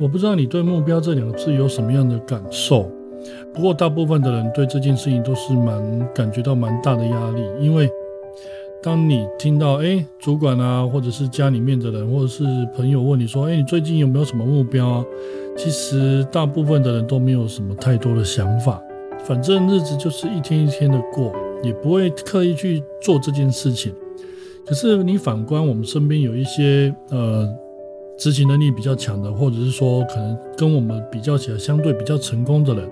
[0.00, 2.90] 我不知道你对目标这两个字有什么样的感受。
[3.52, 7.86] 不过大部分的人对这件事情都是蛮感觉到蛮大的压力，因为
[8.82, 12.44] 当你听到哎，主管啊，或者是家里面的人，或者是
[12.74, 15.04] 朋友问你说，哎，你最近有没有什么目标啊？
[15.54, 18.80] 其实大部分的人都没有什么太多的想法，
[19.18, 21.30] 反正日子就是一天一天的过，
[21.62, 23.92] 也不会刻意去做这件事情。
[24.64, 27.46] 可是你反观我们身边有一些呃
[28.20, 32.86] 执行能力比较强的，或者是说可能跟我们比较起来相对比较成功的人，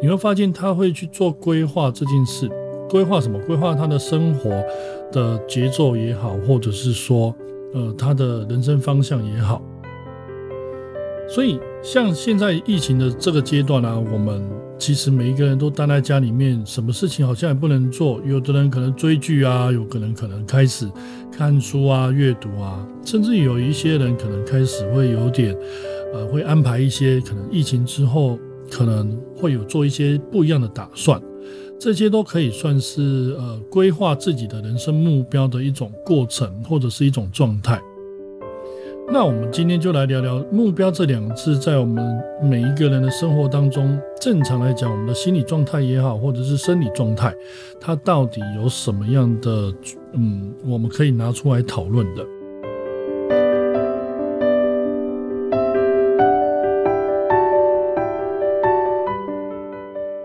[0.00, 2.48] 你会发现他会去做规划这件事，
[2.88, 3.36] 规划什么？
[3.40, 4.48] 规划他的生活
[5.10, 7.34] 的节奏也好，或者是说
[7.74, 9.60] 呃他的人生方向也好。
[11.28, 14.48] 所以，像现在疫情的这个阶段呢，我们
[14.80, 18.18] 其实每一个人都待在家里面，什么事情好像也不能做。
[18.24, 20.90] 有的人可能追剧啊，有可能可能开始
[21.30, 25.54] 看书啊、阅读啊，甚至有一些人可能开始会有点，
[26.14, 28.38] 呃，会安排一些可能疫情之后
[28.70, 31.20] 可能会有做一些不一样的打算。
[31.78, 37.78] 这些都可以算是呃规划自己的人生目标的一种过程，或者是一种状态。
[39.12, 47.34] 那我们今天就来聊聊“目标”这两个字，在我们每一个人的生活当中，正常来讲，我们的心理状态也好，或者是生理状态，
[47.80, 49.74] 它到底有什么样的
[50.12, 52.24] 嗯，我们可以拿出来讨论的。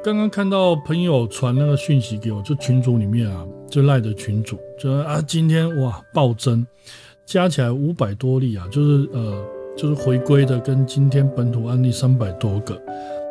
[0.04, 6.66] 刚刚看到朋友传那个讯息给我，就群组里面啊，就赖的群主，就啊，今天哇暴增。
[7.26, 9.44] 加起来五百多例啊，就是呃，
[9.76, 12.80] 就是回归的跟今天本土案例三百多个，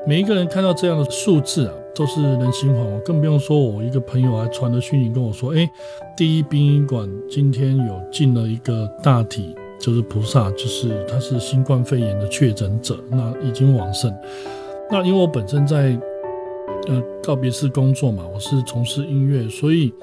[0.04, 3.00] 每一个人看到这样的数字啊，都是人心惶惶。
[3.04, 5.70] 更不用说我一个朋友还传了讯息跟我说，哎，
[6.16, 14.12] 第一殡仪馆今天有进了一个大体，就是菩萨，就是他是新冠肺炎的确诊者，那已经往生。
[14.90, 15.96] 那因为我本身在
[16.88, 19.94] 呃告别式工作嘛，我是从事音乐，所以。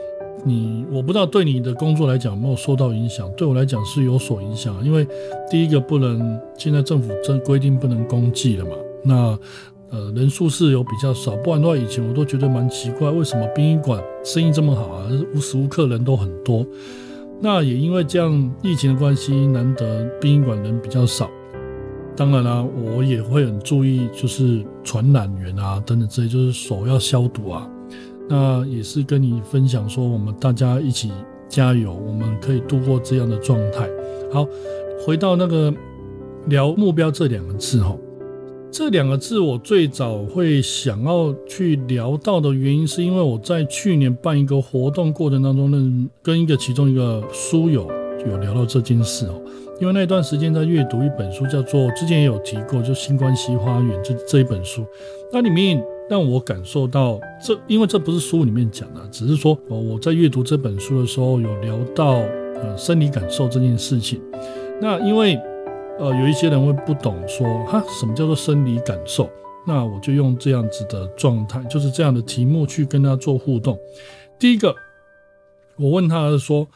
[0.44, 5.08] 你我不知道对你的工作来讲有没有受到影响，对我来讲是有所影响，因为
[5.50, 8.72] 第一个不能，现在政府真规定不能公祭了嘛，
[9.04, 9.40] 那
[9.92, 16.66] 呃人数是有比较少，不然的话以前我都觉得蛮奇怪，为什么殡仪馆生意这么好啊，无时无刻人都很多，
[17.40, 21.30] 那也因为这样疫情的关系，难得殡仪馆人比较少，
[22.16, 27.70] 当然啦，我也会很注意，就是传染源啊等等这些，就是手要消毒啊。
[28.32, 31.12] 那也是跟你分享说，我们大家一起
[31.50, 33.90] 加油，我们可以度过这样的状态。
[34.32, 34.48] 好，
[35.06, 35.74] 回到那个
[36.46, 37.94] 聊目标这两个字哈，
[38.72, 47.86] 这两个字我最早会想要去聊到的原因，是因为我在去年办一个活动过程当中，呢，跟一个其中一个书友
[48.26, 49.42] 有聊到这件事哦。
[49.82, 54.86] 因为那段时间在阅读一本书，叫做之前也有提过，就《新关系花园》这这一本书，
[55.34, 55.84] 那里面。
[56.12, 62.16] 让我感受到这，因为这不是书里面讲的，只是说，哦，我在阅读这本书的时候有聊到，
[62.62, 64.22] 呃，生理感受这件事情。
[64.82, 65.40] 那因为，
[66.00, 69.30] 呃，有一些人会不懂说，哈，什么叫做生理感受？
[69.66, 73.80] 那我就用这样子的状态，就是这样的题目去跟他做互动。
[74.38, 74.76] 第一个，
[75.78, 76.68] 我问他说，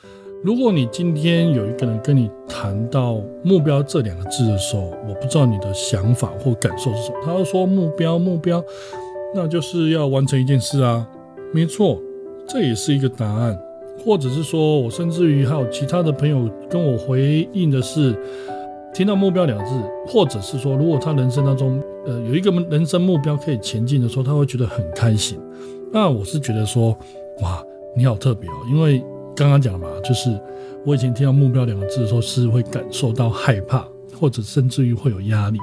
[0.46, 7.17] 如果你今天有一个人跟你谈到目标这两个字的时候，我不知道你的想法或感受是什么。
[7.25, 8.63] 他就说目标，目标。
[9.33, 11.07] 那就是要完成一件事啊，
[11.53, 11.99] 没错，
[12.47, 13.57] 这也是一个答案。
[14.03, 18.15] 或者是说我甚至于还有其他的朋友跟我回应的是，
[18.93, 19.71] 听到目标两字，
[20.05, 25.39] 或者是说如果他人生当中呃有一个人生目标可以前进的时候，他会觉得很开心。
[25.91, 26.89] 那我是觉得说，
[27.41, 27.63] 哇，
[27.95, 29.03] 你好特别哦，因为
[29.35, 30.29] 刚刚讲嘛，就是
[30.85, 33.87] 我以前听到目标两个字的时候是会感受到害怕，
[34.19, 35.57] 或者甚至于会有压力。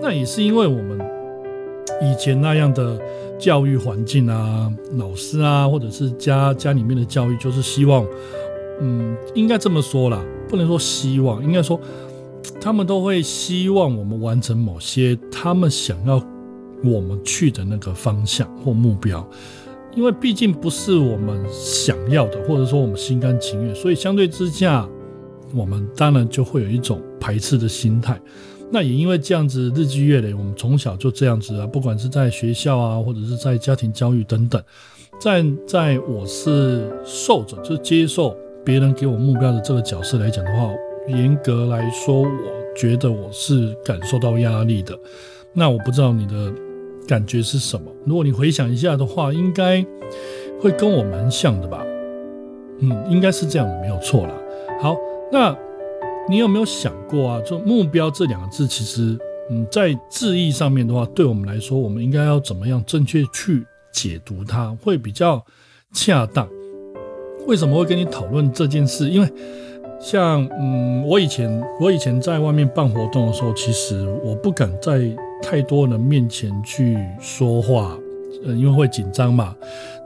[0.00, 1.09] 那也是因为我们。
[2.00, 2.98] 以前那样的
[3.38, 8.06] 教育环境啊，老师啊，或者是家家里面的教育，就是希望，
[8.80, 11.78] 嗯，应该这么说啦，不能说希望，应该说，
[12.60, 16.22] 他们都会希望我们完成某些他们想要
[16.82, 19.26] 我们去的那个方向或目标，
[19.94, 24.88] 因为毕竟不是我们想要的，或者说我们心甘情愿，所以相对之下，
[25.54, 28.20] 我们当然就会有一种排斥的心态。
[28.72, 34.62] 那也因为这样子日积月累，我们从小就这样子啊，不管是在学校啊，或者是在家庭教育等等，
[35.20, 40.70] 在在我是受者，就是接受别人给我目标的这个角色来讲的话，
[41.08, 42.28] 严格来说，我
[42.76, 44.96] 觉得我是感受到压力的。
[45.52, 46.52] 那我不知道你的
[47.08, 47.90] 感觉是什么？
[48.06, 49.84] 如果你回想一下的话，应该
[50.60, 51.84] 会跟我蛮像的吧？
[52.78, 54.34] 嗯，应该是这样，没有错啦。
[54.80, 54.96] 好，
[55.32, 55.56] 那。
[56.30, 57.40] 你有没有想过啊？
[57.44, 59.18] 就目标这两个字，其实
[59.50, 65.44] 嗯，在字义上面的话，对我们来说，我们应该要怎么样正确去解读它，会比较
[65.92, 66.48] 恰当。
[67.48, 69.08] 为什么会跟你讨论这件事？
[69.08, 69.28] 因为
[69.98, 71.50] 像嗯，我以前
[71.80, 75.00] 我以前在外面办活动的时候，其实我不敢在
[75.42, 77.98] 太多人面前去说话，
[78.46, 79.52] 呃，因为会紧张嘛，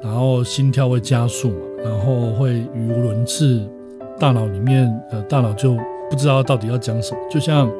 [0.03, 3.69] 然后心跳会加速嘛，然后会语无伦次，
[4.19, 5.77] 大脑里面呃大脑就
[6.11, 7.21] 不知道到底要讲什么。
[7.31, 7.71] 就像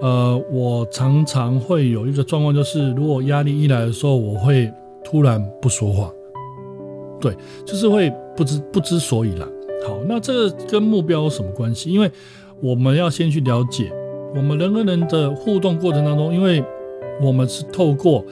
[0.00, 4.72] 呃，我常常会有一个状况，就是如果压力一来的时候，我会
[5.04, 6.10] 突然不说话，
[7.20, 9.48] 对，就是会不知不知所以然。
[9.86, 11.90] 好，那这个跟目标有什么关系？
[11.90, 12.10] 因为
[12.60, 13.92] 我们要先去了解，
[14.34, 16.64] 我们人跟人的互动过程当中，因为
[17.20, 18.24] 我们是透过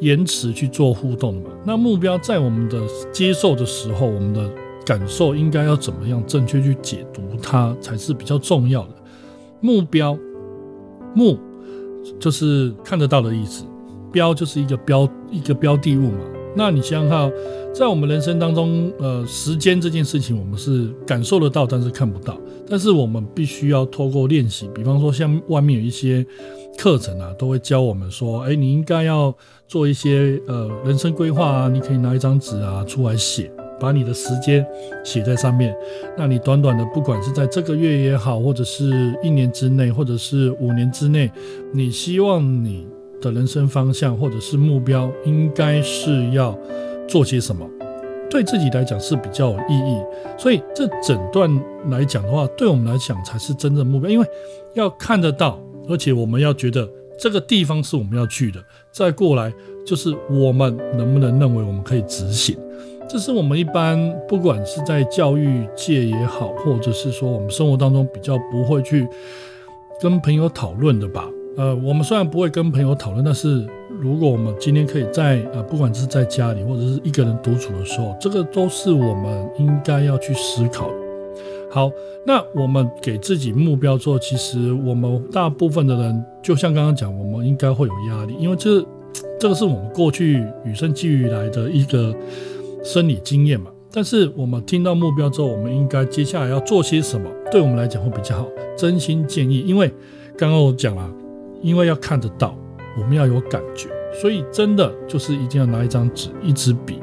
[0.00, 1.54] 延迟去做互动的嘛。
[1.64, 2.80] 那目标在我们的
[3.12, 4.48] 接受的时候，我们的
[4.84, 8.94] 感受应该要怎么样正确去解读它，才是比较重要的。
[9.60, 10.18] 目标，
[11.14, 11.38] 目
[12.18, 13.64] 就是看得到的意思，
[14.10, 16.24] 标就是一个标一个标的物嘛。
[16.56, 17.32] 那你想想看，
[17.72, 22.36] 在我们人生当中，呃，时间这件事情，我们是感受得到，但是看不到。
[22.68, 26.26] 但是我们必须要透过练习，比方说像外面有一些
[26.76, 29.32] 课程啊，都会教我们说，哎，你应该要
[29.68, 34.64] 做一些呃人生规划啊，你可以拿一张纸啊出来写，把你的时间
[35.02, 35.74] 写在上面。
[36.16, 41.30] 那你短短的，不管是在这个月也好，或者是一年之内，或者是五年之内，
[41.72, 42.86] 你希望你。
[43.22, 46.58] 的人生方向或者是目标，应该是要
[47.06, 47.68] 做些什么？
[48.30, 50.02] 对自己来讲是比较有意义。
[50.38, 51.46] 所以这整段
[51.90, 54.26] 来讲的话，对我们来讲才是真正目标，因为
[54.72, 56.88] 要看得到，而且我们要觉得
[57.18, 58.58] 这个地方是我们要去的。
[58.90, 59.52] 再过来
[59.86, 62.56] 就是我们能不能认为我们可以执行？
[63.12, 63.98] 这是我们一般
[64.28, 69.04] 不管是在教育界也好，或者是说我们生活当中比较不会去
[70.00, 71.28] 跟朋友讨论的吧。
[71.56, 73.66] 呃，我们虽然不会跟朋友讨论，但是
[74.00, 80.88] 如果我们今天可以在呃，不管是在家里或者是一个人独处的时候，这个都是我们应该要去思考。
[81.68, 81.90] 好，
[82.24, 88.80] 那我们给自己目标之后，其实我们大部分的人，就像刚刚讲，我们应该会有压力，因为这
[89.40, 92.14] 这个是我们过去与生俱来的一个
[92.82, 93.70] 生理经验嘛。
[93.92, 97.30] 但是我们听到目标之后，我们应该接下来要做些什么？
[97.50, 98.48] 对我们来讲会比较好。
[98.76, 99.92] 真心建议，因为
[100.36, 101.10] 刚刚我讲了。
[101.62, 102.56] 因为要看得到，
[102.96, 106.98] 我们要有感觉，所以真的就是一定要拿一张纸、一支笔，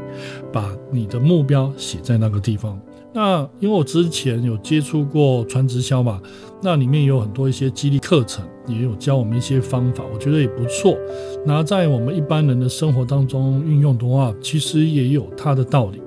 [0.51, 2.81] 把你的目标写在那个地方。
[3.17, 6.21] 那因为我之前有接触过传直销嘛，
[6.61, 10.95] 那里面有很多一些激励课程，也有教我们一些方法，我觉得也不错。
[11.43, 15.99] 那在我们一般人的生活当中运用的话，其实也有它的道理。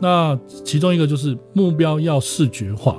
[0.00, 2.98] 那其中一个就是目标要视觉化，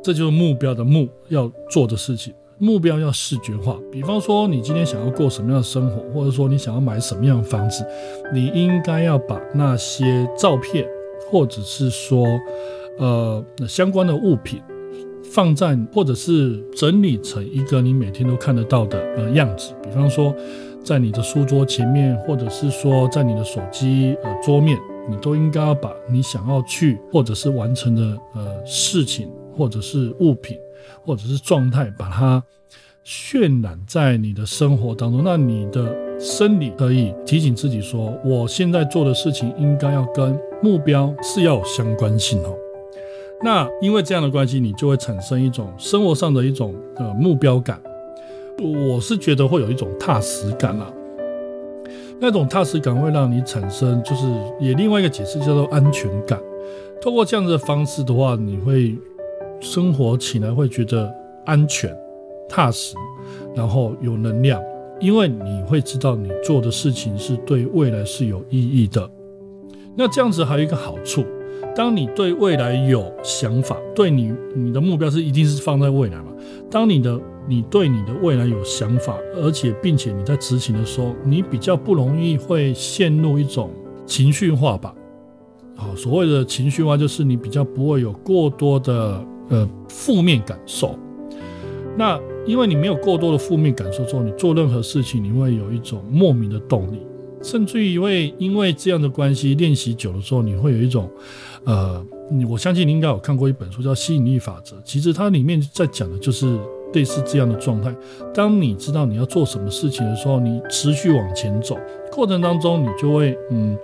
[0.00, 2.32] 这就是目标的目要做的事情。
[2.58, 7.84] 目标要视觉化，比方说你今天想要过什么样的生活，或者说你想要买什么样的房子，
[8.32, 10.86] 你应该要把那些照片，
[11.30, 12.26] 或者是说，
[12.98, 14.60] 呃，相关的物品
[15.24, 19.72] 放在，或者是整理成一个你每天都看得到的呃样子。
[19.82, 20.34] 比方说，
[20.82, 24.78] 在你的书桌前面，或者是说在你的手机呃桌面，
[25.10, 28.02] 你都应该要把你想要去或者是完成的
[28.34, 30.56] 呃事情，或者是物品。
[31.04, 32.42] 或者是状态，把它
[33.04, 42.56] 渲染在你的生活当中，那你的生理可以提醒自己说，我现在做的事情应该要跟目标是要有相关性哦。
[43.42, 47.80] 那因为这样的关系，你就会产生一种生活上的一种呃目标感。
[48.58, 50.92] 我是觉得会有一种踏实感啦，
[52.18, 54.26] 那种踏实感会让你产生，就是
[54.58, 56.40] 也另外一个解释叫做安全感。
[57.00, 58.96] 透过这样子的方式的话，你会。
[59.58, 61.10] 生活起来会觉得
[61.46, 61.90] 安全、
[62.46, 62.94] 踏实，
[63.54, 64.62] 然后有能量，
[65.00, 69.10] 因为你会知道你做的事情是对未来是有意义的。
[69.96, 71.24] 那这样子还有一个好处，
[71.74, 76.26] 当你对未来有想法，对你你的目标是一定是放在未来嘛？
[76.70, 83.70] 当你的你对你的未来有想法，而且并且你在执行的时候，你比较不容易会陷入一种
[84.04, 84.94] 情绪化吧？
[85.74, 89.24] 好，所谓的情绪化就是你比较不会有过多的。
[89.48, 90.98] 呃，负面感受。
[91.96, 96.98] 那因为你没有过多的负面感受之后，你做任何事情，你会有一种莫名的动力，
[97.46, 101.08] 甚至于会因为这样的关系练习久了之后，你会有一种，
[101.62, 102.04] 呃，
[102.48, 106.58] 我相信你应该有看过一本书叫《吸引力法则》，其实它里面在讲的就是
[106.92, 107.94] 类似这样的状态。
[108.34, 111.78] 当你知道你要做什么事情的时候，你持续往前走，
[112.10, 113.78] 过程当中你就会，嗯。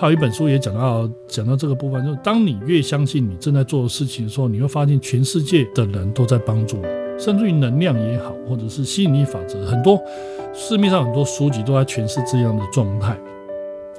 [0.00, 7.07] 还有一本书也讲到讲到这个部分，就是当你越相信你正在做的事情的时候，你会发现全世界的人都在帮助你。
[7.18, 10.00] 甚至于能量也好，或者是吸引力法则，很多
[10.54, 13.18] 市面上很多书籍都在诠释这样的状态。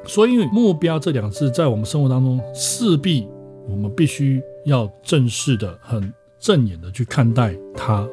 [0.06, 3.28] 所以，目标这两个字在我们生活当中，势必
[3.70, 8.08] 我们必须要正式的、很正眼的去看待它，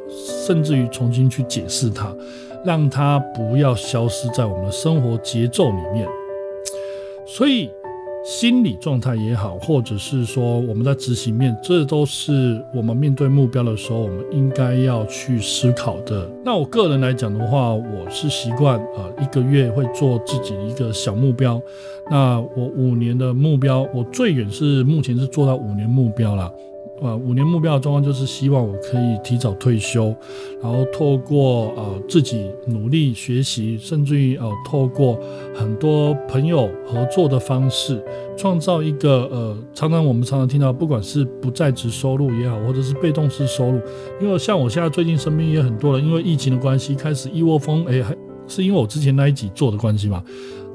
[0.47, 2.15] 甚至于重新去解释它，
[2.65, 6.07] 让它不要消失在我们的生活节奏里面。
[7.27, 7.71] 所以。
[8.27, 16.29] 心理状态也好，或者是说我们在执行面，这都是我们面对目标的时候，我们应该要去思考的。
[16.45, 21.63] 那我个人来讲的话，我是习惯啊，一个月会做自己一个小目标。
[22.11, 26.53] 那我五年的目标，我最远是目前是做到五年目标了。
[27.01, 30.15] 呃，五年目标的状况就是希望我可以提早退休，
[30.63, 35.19] 然后透过呃自己努力学习，甚至于呃透过
[35.55, 38.03] 很多朋友合作的方式，
[38.37, 43.81] 创造一个呃，常常我们常常听到，不管是不在职收入也好，或者是被动式收入，
[44.21, 48.17] 因为像我现在最近身边也很多人，因为疫情的关系开始一窝蜂，哎，还
[48.49, 50.25] 是因为我之前那一集做的关系嘛，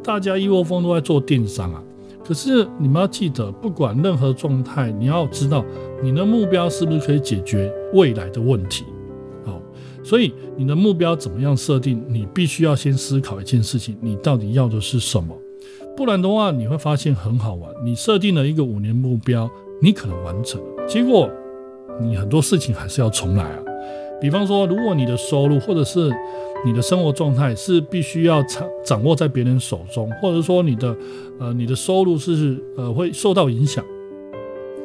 [0.04, 1.84] 大家一窝蜂都在做电商啊。
[2.24, 5.66] 可是你们要记得，不管任何状态，你要知道
[6.02, 8.86] 你的目标是不是可以解决未来的问题。
[9.44, 9.62] 好，
[10.04, 15.36] 所以你的目标怎么样设定，你必须要先思考一件事情：你到底要的是什么？
[15.98, 17.70] 不然的话，你会发现很好玩。
[17.84, 19.50] 你设定了一个五年目标，
[19.82, 21.30] 你可能完成，结果
[22.00, 23.60] 你很多事情还是要重来啊。
[24.22, 26.10] 比方说，如果你的收入或者是
[26.64, 30.96] 你的生活状态是必须要掌掌握在别人手中，或者说你的
[31.40, 33.84] 呃你的收入是呃会受到影响，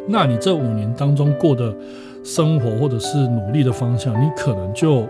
[0.08, 1.76] 那你这五年当中过的
[2.24, 5.02] 生活或者是努力的方向，你可能就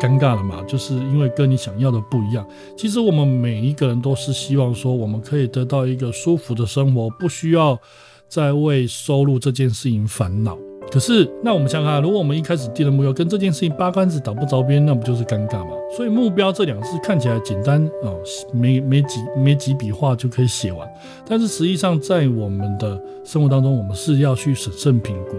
[0.00, 0.62] 尴尬了嘛？
[0.66, 2.46] 就是因为跟你想要的不一样。
[2.76, 7.78] 其实我们每一个人都是希望说，我们可以得到一个舒服的生活，不需要
[8.26, 10.56] 再为收入这件事情烦恼。
[10.90, 15.72] 可是，那我们想想看，如果我们一开始定的目标跟这件事情八竿子打不着边，那不就是尴尬吗？
[15.94, 18.18] 所以目标这两个字看起来简单哦，
[18.52, 20.88] 没没几没几笔画就可以写完，
[21.28, 25.36] 但是实际上在我们的生活当中，我们是要去审慎评估，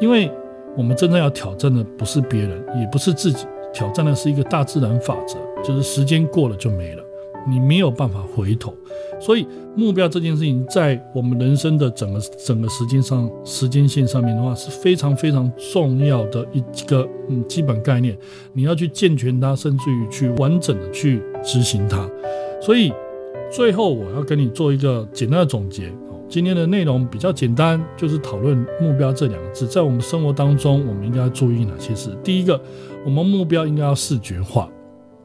[0.00, 0.30] 因为
[0.76, 7.03] 我们真正要挑战的不是别人，也不是自己，挑战的是一个大自然法则，就是时间过了就没了，
[7.48, 8.74] 你没有办法回头。
[9.20, 9.46] 所以
[9.76, 18.16] 目标这件事情，在我们人生的整个整个时间上时间线上面的话，是非常非常重要的一个嗯基本概念。
[18.52, 22.08] 你要去健全它，甚至于去完整的去执行它。
[22.60, 22.92] 所以
[23.50, 25.92] 最后我要跟你做一个简单的总结。
[26.26, 32.10] 今天的内容比较简单，就是讨论目标这两个字，在我们生活当中，我们应该注意哪些事？
[32.24, 32.60] 第一个，
[33.04, 34.68] 我们目标应该要视觉化。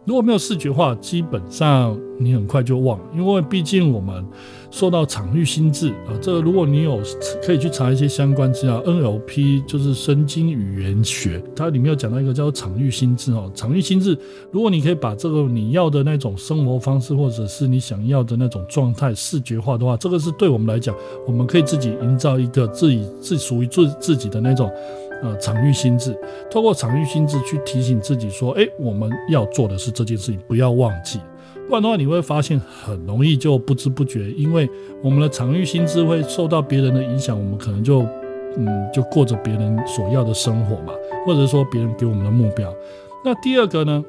[0.10, 4.25] 如果没有视觉化，基本上你很快就忘了，因为毕竟我们
[4.72, 6.18] 受到场域心智啊。
[6.20, 7.00] 这个如果你有
[7.46, 13.51] 可以去查一些相关资料，NLP 就是神经语言学，它里面有讲到一个叫做场域心智哦。
[13.54, 14.18] 场域心智，
[14.50, 20.96] 如果你可以把这个你要的那种生活方式，或者是你想要的那种状态视觉化的话，这个是对我们来讲，
[21.28, 24.72] 我们可以自己营造一个自己自属于自自己的那种。
[25.22, 26.18] 呃，场域心智，
[26.50, 31.20] 透过场域心智去提醒自己说，哎，我们要做的是这件事情，不要忘记。
[31.68, 34.68] 不然的话，你会发现很容易就不知不觉，因为
[35.04, 38.02] 我们的场域心智会受到别人的影响，我们可能就，
[38.58, 40.94] 嗯，就过着别人所要的生活嘛，
[41.26, 42.74] 或者说别人给我们的目标。
[43.24, 44.04] 那第二个呢，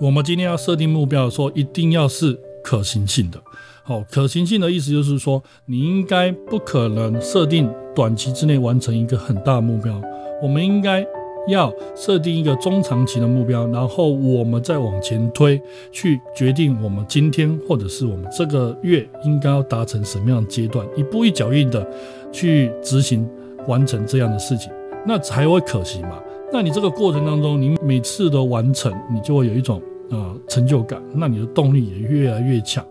[0.00, 3.40] 我们今天要设定目标的时候，一定要是可行性的。
[3.84, 10.00] 好，可行性的意思就是说，你应该不可能设定短期之内完成一个很大的目标。
[10.42, 11.06] 我们应该
[11.48, 21.84] 要设定一个中长期的目标，然后我们再往前推，去决定我们今天或者是我们这个月应该要达成什么样的阶段，一步一脚印的
[22.30, 23.28] 去执行
[23.66, 24.70] 完成这样的事情，
[25.06, 26.22] 那才会可行嘛。
[26.52, 32.84] 那你这个过程当中，你每次的完成，你就会有一种呃成就感，那你的动力也越来越强。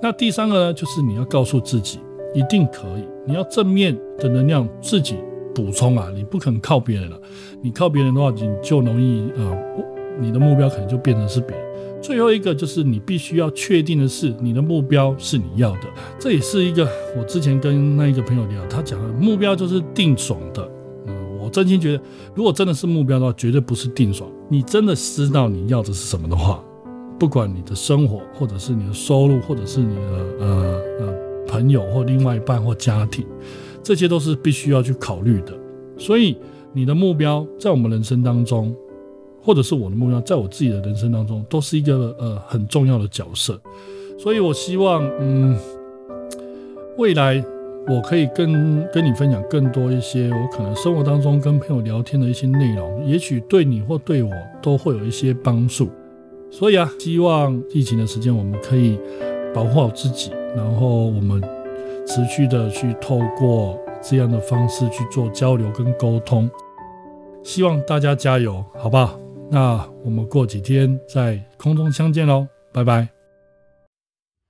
[0.00, 2.00] 那第三个呢，就是你要告诉自己
[2.34, 5.16] 一定可以，你要正面的能量自己。
[5.54, 7.18] 补充啊，你不可能靠别人了。
[7.62, 9.56] 你靠别人的话，你就容易呃，
[10.20, 11.66] 你的目标可能就变成是别人。
[12.02, 15.82] 最后一个就是你必须要确定的是，你的目标是你要的。
[16.18, 20.68] 这也是一个我之前跟那一个朋友聊，他讲的目标就是定爽的。
[21.06, 22.02] 嗯，我真心觉得，
[22.34, 24.28] 如果真的是目标的话，绝对不是定爽。
[24.48, 26.60] 你真的知道你要的是什么的话，
[27.20, 31.14] 不管你的生活，或者是你的收入，或者是你的呃呃
[31.46, 33.24] 朋友或另外一半或家庭。
[33.82, 35.52] 这些都是必须要去考虑的，
[35.98, 36.36] 所以
[36.72, 38.74] 你的目标在我们人生当中，
[39.42, 43.60] 或者是我的目标，在我自己的人生当中，都是一个呃很重要的角色。
[44.18, 45.56] 所以我希望，嗯，
[46.96, 47.44] 未来
[47.88, 54.30] 我可以跟跟你分享更多一些我可能生活当中跟朋友聊天的一些内容，也许对你或对我
[54.62, 55.88] 都会有一些帮助。
[56.50, 58.96] 所以啊，希望疫情的时间我们可以
[59.52, 61.42] 保护好自己，然后我们
[62.14, 66.50] 持续的去透过这样的方式去做交流跟沟通。
[67.42, 69.16] 希望大家加油，好吧？
[69.50, 73.21] 那我们过几天在空中相见喽，拜拜。